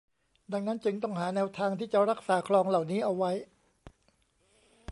[0.53, 3.31] ดังนั้นจึงต้องหาแนวทางที่จะรักษาคลองเหล่านี้เอาไว้